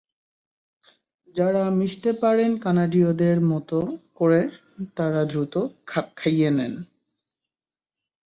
[1.35, 3.77] যারা মিশতে পারেন কানাডীয়দের মতো
[4.15, 4.41] করে
[4.97, 5.53] তারা দ্রুত
[5.87, 6.73] খাপ খাইয়ে নেন।